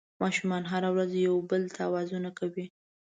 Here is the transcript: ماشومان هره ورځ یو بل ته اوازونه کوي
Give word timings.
ماشومان 0.23 0.63
هره 0.71 0.89
ورځ 0.93 1.11
یو 1.27 1.35
بل 1.49 1.63
ته 1.73 1.81
اوازونه 1.89 2.29
کوي 2.39 2.65